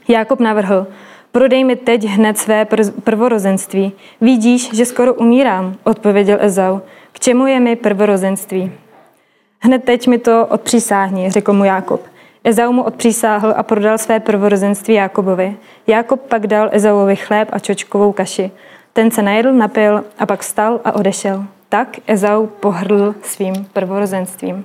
[0.08, 0.86] Jákob navrhl,
[1.32, 2.66] prodej mi teď hned své
[3.04, 3.92] prvorozenství.
[4.20, 6.80] Vidíš, že skoro umírám, odpověděl Ezau.
[7.12, 8.72] K čemu je mi prvorozenství?
[9.64, 12.00] Hned teď mi to odpřísáhni, řekl mu Jákob.
[12.44, 15.56] Ezau mu odpřísáhl a prodal své prvorozenství Jákobovi.
[15.86, 18.50] Jákob pak dal Ezauovi chléb a čočkovou kaši.
[18.92, 21.44] Ten se najedl, napil a pak vstal a odešel.
[21.68, 24.64] Tak Ezau pohrdl svým prvorozenstvím.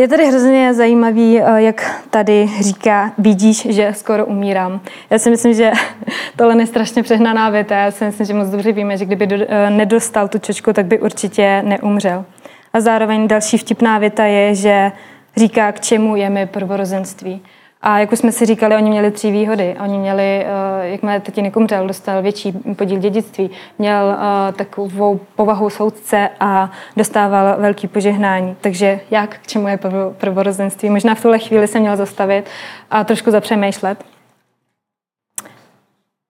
[0.00, 4.80] Je tady hrozně zajímavý, eh, jak tady říká, vidíš, že skoro umírám.
[5.10, 5.72] Já si myslím, že
[6.36, 7.74] tohle je strašně přehnaná věta.
[7.74, 11.00] Já si myslím, že moc dobře víme, že kdyby eh, nedostal tu čočku, tak by
[11.00, 12.24] určitě neumřel.
[12.72, 14.92] A zároveň další vtipná věta je, že
[15.36, 17.42] říká, k čemu je mi prvorozenství.
[17.82, 19.76] A jak už jsme si říkali, oni měli tři výhody.
[19.84, 26.28] Oni měli, uh, jakmile tatínek umřel, dostal větší podíl dědictví, měl uh, takovou povahu soudce
[26.40, 28.56] a dostával velký požehnání.
[28.60, 29.78] Takže jak, k čemu je
[30.18, 30.90] prvorozenství?
[30.90, 32.50] Možná v tuhle chvíli se měl zastavit
[32.90, 34.04] a trošku zapřemýšlet.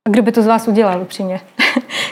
[0.07, 1.41] A kdo by to z vás udělal upřímně?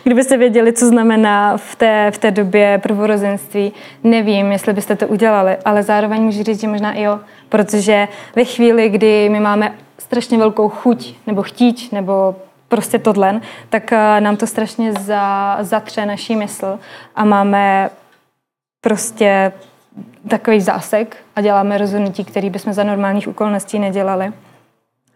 [0.05, 3.73] Kdybyste věděli, co znamená v té, v té době prvorozenství,
[4.05, 8.45] nevím, jestli byste to udělali, ale zároveň můžu říct, že možná i jo, protože ve
[8.45, 12.37] chvíli, kdy my máme strašně velkou chuť nebo chtíč nebo
[12.69, 16.79] prostě tohle, tak eh, nám to strašně za, zatře naší mysl
[17.17, 17.91] a máme
[18.81, 19.53] prostě
[20.29, 24.33] takový zásek a děláme rozhodnutí, které bychom za normálních okolností nedělali.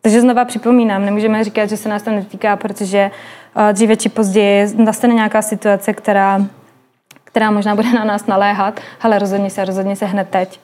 [0.00, 3.10] Takže znova připomínám, nemůžeme říkat, že se nás to netýká, protože
[3.72, 6.40] dříve či později nastane nějaká situace, která,
[7.24, 10.60] která možná bude na nás naléhat, ale rozhodně se, rozhodně se hned teď.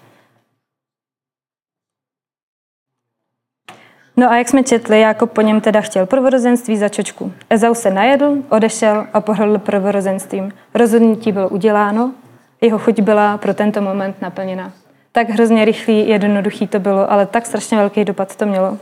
[4.16, 7.32] No a jak jsme četli, jako po něm teda chtěl prvorozenství za čočku.
[7.50, 10.52] Ezau se najedl, odešel a pohrdl prvorozenstvím.
[10.74, 12.12] Rozhodnutí bylo uděláno,
[12.60, 14.72] jeho chuť byla pro tento moment naplněna.
[15.12, 18.78] Tak hrozně rychlý, jednoduchý to bylo, ale tak strašně velký dopad to mělo.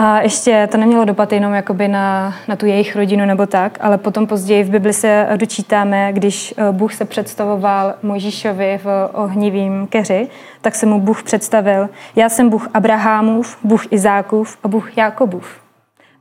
[0.00, 3.98] A ještě to nemělo dopad jenom jakoby na, na tu jejich rodinu nebo tak, ale
[3.98, 10.28] potom později v Bibli se dočítáme, když eh, Bůh se představoval Mojžíšovi v ohnivým keři,
[10.60, 11.88] tak se mu Bůh představil.
[12.16, 15.60] Já jsem Bůh Abrahamův, Bůh Izákův a Bůh Jákobův.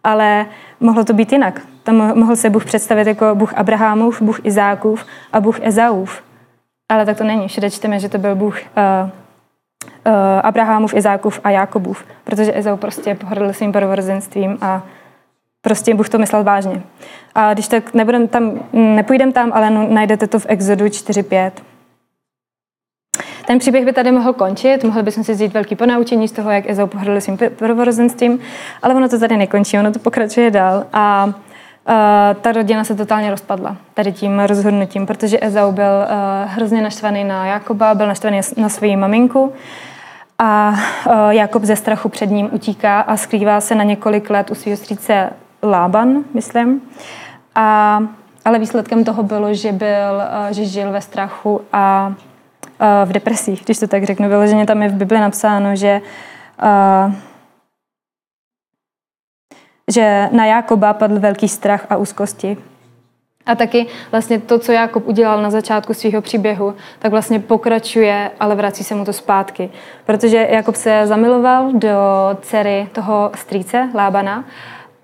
[0.04, 0.46] Ale
[0.80, 1.62] mohlo to být jinak.
[1.84, 6.24] Tam mohl se Bůh představit jako Bůh Abrahamův, Bůh Izákův a Bůh Ezaův.
[6.90, 7.48] Ale tak to není.
[7.48, 9.10] Všude čteme, že to byl Bůh uh,
[10.44, 14.84] Abrahamův, Izákův a Jákobův, protože Ezau prostě pohrdl svým prvorozenstvím a
[15.62, 16.82] prostě Bůh to myslel vážně.
[17.36, 21.52] A když tak nebudem tam, nepůjdem tam, ale no, najdete to v Exodu 4.5.
[23.48, 26.70] Ten příběh by tady mohl končit, mohli bychom si vzít velký ponaučení z toho, jak
[26.70, 28.40] Ezau pohrdl svým prvorozenstvím,
[28.82, 30.86] ale ono to tady nekončí, ono to pokračuje dál.
[30.94, 31.34] A
[32.41, 37.45] ta rodina se totálně rozpadla tady tím rozhodnutím, protože Ezau byl uh, hrozně naštvaný na
[37.45, 39.54] Jakoba, byl naštvaný na svou maminku
[40.39, 40.73] a
[41.10, 44.78] e, Jakob ze strachu před ním utíká a skrývá se na několik let u svého
[44.78, 45.30] strýce
[45.63, 46.82] Lában, myslím.
[47.56, 48.00] A,
[48.45, 50.21] ale výsledkem toho bylo, že, byl,
[50.52, 52.13] že žil ve strachu a
[53.06, 54.30] v depresích, když to tak řeknu.
[54.30, 56.02] Vyloženě tam je v Bibli napsáno, že
[59.91, 62.58] že na Jakoba padl velký strach a úzkosti.
[63.45, 68.56] A taky vlastně to, co Jakob udělal na začátku svého příběhu, tak vlastně pokračuje, ale
[68.56, 69.69] vrací se mu to zpátky.
[70.06, 71.97] Protože Jakob se zamiloval do
[72.41, 74.45] dcery toho strýce, Lábana,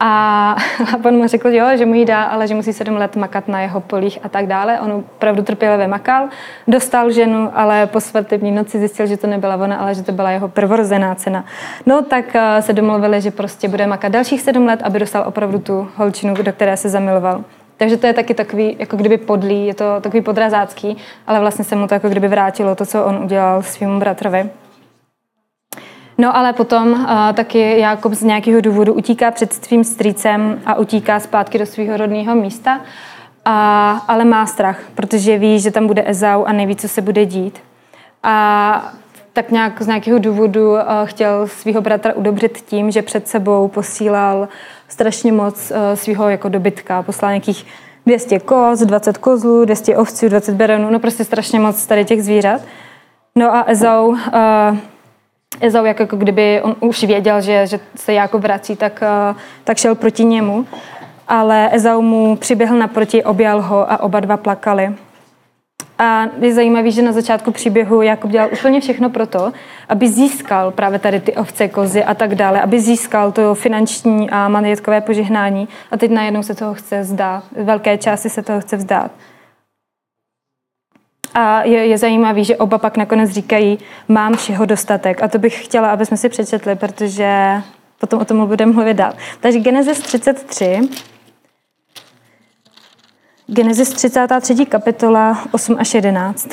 [0.05, 0.55] a
[0.93, 3.61] Laban mu řekl, jo, že mu ji dá, ale že musí sedm let makat na
[3.61, 4.79] jeho polích a tak dále.
[4.79, 6.27] On opravdu trpělivě makal,
[6.67, 10.31] dostal ženu, ale po svatební noci zjistil, že to nebyla ona, ale že to byla
[10.31, 11.45] jeho prvorozená cena.
[11.85, 15.59] No tak eh, se domluvili, že prostě bude makat dalších sedm let, aby dostal opravdu
[15.59, 17.43] tu holčinu, do které se zamiloval.
[17.77, 21.75] Takže to je taky takový, jako kdyby podlý, je to takový podrazácký, ale vlastně se
[21.75, 24.49] mu to jako kdyby vrátilo to, co on udělal svým bratrovi.
[26.17, 31.19] No ale potom uh, taky Jakob z nějakého důvodu utíká před svým strýcem a utíká
[31.19, 32.81] zpátky do svého rodného místa,
[33.45, 37.25] a, ale má strach, protože ví, že tam bude Ezau a neví, co se bude
[37.25, 37.59] dít.
[38.23, 38.93] A
[39.33, 44.47] tak nějak z nějakého důvodu uh, chtěl svého bratra udobřit tím, že před sebou posílal
[44.87, 47.03] strašně moc uh, svého jako dobytka.
[47.03, 47.65] Poslal nějakých
[48.05, 52.61] 200 koz, 20 kozlů, 200 ovců, 20 berenů, no prostě strašně moc tady těch zvířat.
[53.35, 54.17] No a Ezau, uh,
[55.61, 59.77] Ezau jak jako kdyby on už věděl, že, že se jako vrací, tak, uh, tak
[59.77, 60.65] šel proti němu.
[61.27, 64.93] Ale Ezau mu přiběhl naproti, objal ho a oba dva plakali.
[65.99, 69.51] A je zajímavé, že na začátku příběhu Jakub dělal úplně všechno pro to,
[69.89, 74.47] aby získal právě tady ty ovce, kozy a tak dále, aby získal to finanční a
[74.47, 77.43] majetkové požehnání a teď najednou se toho chce vzdát.
[77.63, 79.11] Velké části se toho chce vzdát.
[81.33, 85.23] A je, je zajímavé, že oba pak nakonec říkají, mám všeho dostatek.
[85.23, 87.61] A to bych chtěla, aby jsme si přečetli, protože
[87.99, 89.13] potom o tom budeme mluvit dál.
[89.39, 90.79] Takže Genesis 33,
[93.47, 94.65] Genesis 33.
[94.65, 96.49] kapitola 8 až 11.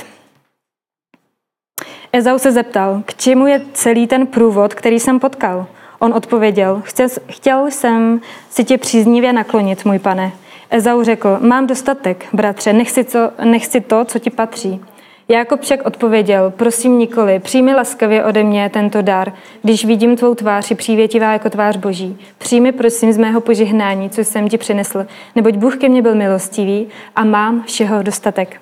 [2.12, 5.66] Ezau se zeptal, k čemu je celý ten průvod, který jsem potkal.
[5.98, 10.32] On odpověděl, chtěl, chtěl jsem si tě příznivě naklonit, můj pane.
[10.70, 14.80] Ezau řekl, mám dostatek, bratře, nechci, co, nechci to, co ti patří.
[15.28, 20.70] Jákob však odpověděl, prosím nikoli, přijmi laskavě ode mě tento dar, když vidím tvou tvář,
[20.70, 22.18] je přívětivá jako tvář boží.
[22.38, 25.06] Přijmi prosím z mého požehnání, co jsem ti přinesl,
[25.36, 28.60] neboť Bůh ke mně byl milostivý a mám všeho dostatek.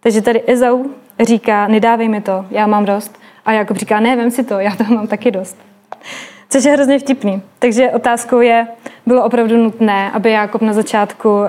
[0.00, 0.84] Takže tady Ezau
[1.20, 3.20] říká, nedávej mi to, já mám dost.
[3.44, 5.56] A Jakob říká, ne, vem si to, já toho mám taky dost.
[6.50, 7.42] Což je hrozně vtipný.
[7.58, 8.66] Takže otázkou je,
[9.06, 11.46] bylo opravdu nutné, aby Jakob na začátku uh,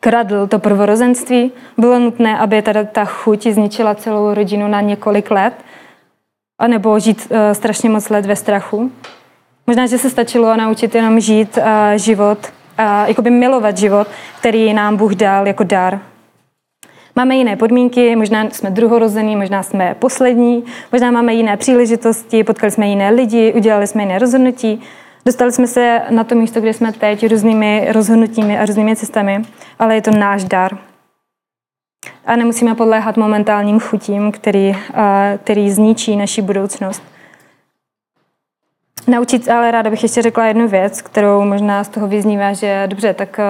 [0.00, 1.52] kradl to prvorozenství.
[1.78, 5.54] Bylo nutné, aby tady ta chuť zničila celou rodinu na několik let,
[6.58, 8.92] anebo žít uh, strašně moc let ve strachu.
[9.66, 11.64] Možná, že se stačilo naučit jenom žít uh,
[11.96, 12.38] život,
[12.78, 14.06] uh, jakoby milovat život,
[14.38, 16.00] který nám Bůh dal jako dar.
[17.16, 22.86] Máme jiné podmínky, možná jsme druhorození, možná jsme poslední, možná máme jiné příležitosti, potkali jsme
[22.88, 24.82] jiné lidi, udělali jsme jiné rozhodnutí,
[25.26, 29.42] dostali jsme se na to místo, kde jsme teď různými rozhodnutími a různými cestami,
[29.78, 30.78] ale je to náš dar.
[32.26, 34.76] A nemusíme podléhat momentálním chutím, který,
[35.44, 37.02] který zničí naši budoucnost.
[39.06, 43.14] Naučit, ale ráda bych ještě řekla jednu věc, kterou možná z toho vyznívá, že dobře,
[43.14, 43.40] tak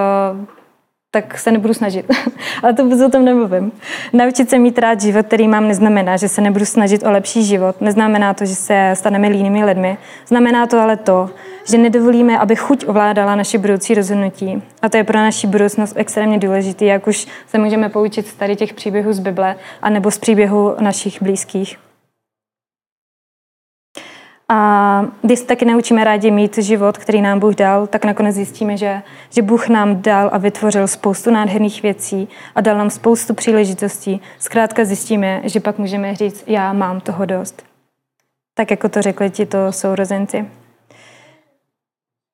[1.15, 2.07] tak se nebudu snažit.
[2.63, 3.73] Ale to o tom nemluvím.
[4.13, 7.81] Naučit se mít rád život, který mám, neznamená, že se nebudu snažit o lepší život.
[7.81, 9.99] Neznamená to, že se staneme línými lidmi.
[10.27, 11.31] Znamená to ale to,
[11.71, 14.63] že nedovolíme, aby chuť ovládala naše budoucí rozhodnutí.
[14.83, 18.57] A to je pro naši budoucnost extrémně důležité, jak už se můžeme poučit z tady
[18.57, 21.79] těch příběhů z Bible, anebo z příběhů našich blízkých.
[24.55, 28.77] A když se taky naučíme rádi mít život, který nám Bůh dal, tak nakonec zjistíme,
[28.77, 34.21] že, že Bůh nám dal a vytvořil spoustu nádherných věcí a dal nám spoustu příležitostí.
[34.39, 37.63] Zkrátka zjistíme, že pak můžeme říct, já mám toho dost.
[38.55, 40.47] Tak jako to řekli ti to sourozenci.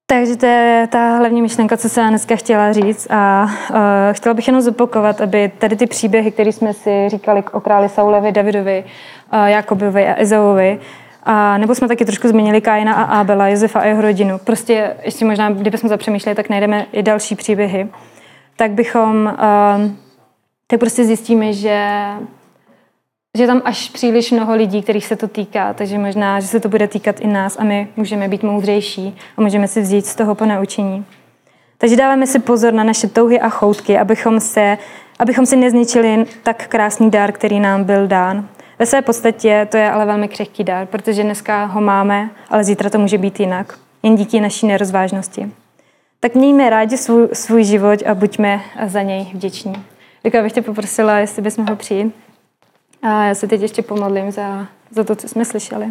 [0.06, 3.76] Takže to je ta hlavní myšlenka, co jsem dneska chtěla říct a uh,
[4.12, 8.32] chtěla bych jenom zopakovat, aby tady ty příběhy, které jsme si říkali o králi Saulovi,
[8.32, 8.84] Davidovi,
[9.32, 10.78] uh, Jakobovi a Ezauovi,
[11.22, 14.38] a nebo jsme taky trošku změnili Kaina a Abela, Josefa a jeho rodinu.
[14.38, 17.88] Prostě ještě možná, kdybychom zapřemýšleli, tak najdeme i další příběhy.
[18.56, 19.90] Tak bychom, uh,
[20.66, 22.04] tak prostě zjistíme, že
[23.38, 26.68] že tam až příliš mnoho lidí, kterých se to týká, takže možná, že se to
[26.68, 30.34] bude týkat i nás a my můžeme být moudřejší a můžeme si vzít z toho
[30.34, 31.04] ponaučení.
[31.78, 34.78] Takže dáváme si pozor na naše touhy a choutky, abychom, se,
[35.18, 38.48] abychom si nezničili tak krásný dar, který nám byl dán.
[38.80, 42.90] Ve své podstatě to je ale velmi křehký dar, protože dneska ho máme, ale zítra
[42.90, 43.78] to může být jinak.
[44.02, 45.52] Jen díky naší nerozvážnosti.
[46.20, 49.72] Tak mějme rádi svůj, svůj život a buďme za něj vděční.
[50.22, 52.14] Tak bych tě poprosila, jestli bys mohl přijít.
[53.02, 55.86] A já se teď ještě pomodlím za, za to, co jsme slyšeli.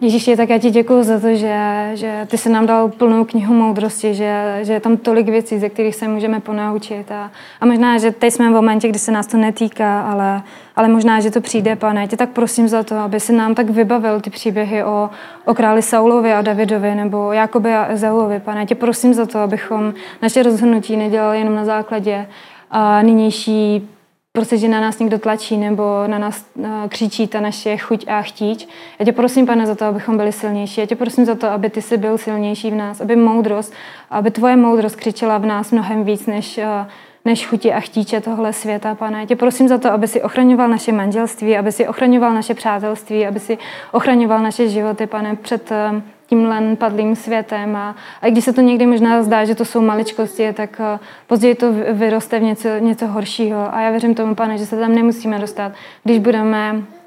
[0.00, 3.54] Ježíši, tak já ti děkuji za to, že, že ty se nám dal plnou knihu
[3.54, 7.12] moudrosti, že, že je tam tolik věcí, ze kterých se můžeme ponaučit.
[7.12, 7.30] A,
[7.60, 10.42] a možná, že teď jsme v momentě, kdy se nás to netýká, ale,
[10.76, 12.00] ale možná, že to přijde, pane.
[12.00, 15.10] Já tě tak prosím za to, aby si nám tak vybavil ty příběhy o,
[15.44, 18.60] o králi Saulovi a Davidovi nebo Jakobi a Ezauovi, pane.
[18.60, 22.26] Já tě prosím za to, abychom naše rozhodnutí nedělali jenom na základě
[22.70, 23.88] a nynější
[24.32, 28.22] prostě, že na nás někdo tlačí nebo na nás eh, křičí ta naše chuť a
[28.22, 28.68] chtíč.
[28.98, 30.80] Já tě prosím, pane, za to, abychom byli silnější.
[30.80, 33.72] Já tě prosím za to, aby ty jsi byl silnější v nás, aby moudrost,
[34.10, 36.86] aby tvoje moudrost křičela v nás mnohem víc, než, eh,
[37.24, 39.20] než chuti a chtíče tohle světa, pane.
[39.20, 43.26] Já tě prosím za to, aby si ochraňoval naše manželství, aby si ochraňoval naše přátelství,
[43.26, 43.58] aby si
[43.92, 47.76] ochraňoval naše životy, pane, před eh, tímhle padlým světem.
[47.76, 51.54] A, a když se to někdy možná zdá, že to jsou maličkosti, tak uh, později
[51.54, 53.74] to vyroste v něco, něco horšího.
[53.74, 55.72] A já věřím tomu, pane, že se tam nemusíme dostat,
[56.04, 56.97] když budeme Eh,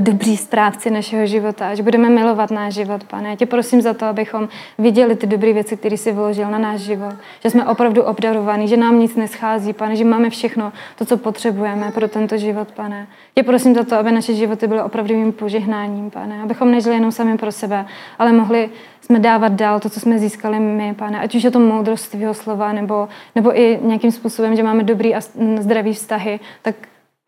[0.00, 3.28] dobrý správci našeho života, že budeme milovat náš život, pane.
[3.30, 6.80] Já tě prosím za to, abychom viděli ty dobré věci, které jsi vložil na náš
[6.80, 11.16] život, že jsme opravdu obdarovaní, že nám nic neschází, pane, že máme všechno to, co
[11.16, 13.06] potřebujeme pro tento život, pane.
[13.34, 17.38] Tě prosím za to, aby naše životy byly opravdovým požehnáním, pane, abychom nežili jenom sami
[17.38, 17.86] pro sebe,
[18.18, 18.70] ale mohli
[19.00, 21.20] jsme dávat dál to, co jsme získali my, pane.
[21.20, 25.14] Ať už je to moudrost tvého slova, nebo, nebo i nějakým způsobem, že máme dobrý
[25.14, 25.20] a
[25.60, 26.74] zdravý vztahy, tak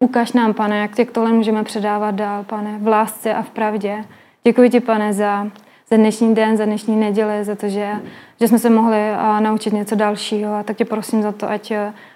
[0.05, 4.05] Ukaž nám, pane, jak tě tohle můžeme předávat dál, pane, v lásce a v pravdě.
[4.45, 5.47] Děkuji ti, pane, za,
[5.91, 7.93] za dnešní den, za dnešní neděli, za to, že,
[8.41, 10.55] že jsme se mohli a, naučit něco dalšího.
[10.55, 11.73] A tak tě prosím za to, ať,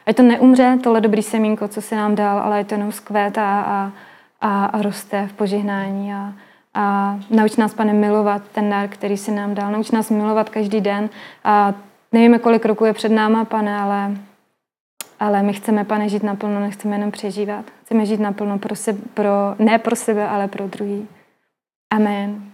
[0.07, 3.63] ať to neumře, tohle dobrý semínko, co si nám dal, ale ať to jenom zkvétá
[3.63, 3.93] a,
[4.41, 6.15] a, a roste v požehnání.
[6.15, 6.33] A,
[6.75, 9.73] a nauč nás, pane, milovat ten dar, který si nám dal.
[9.73, 11.09] Nauč nás milovat každý den.
[11.45, 11.75] A
[12.13, 14.11] nevíme, kolik roků je před náma, pane, ale
[15.23, 17.65] ale my chceme, pane, žít naplno, nechceme jenom přežívat.
[17.85, 21.09] Chceme žít naplno pro sebe, pro, ne pro sebe, ale pro druhý.
[21.93, 22.52] Amen.